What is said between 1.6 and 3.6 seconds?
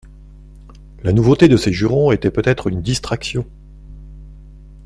jurons était peut-être une distraction.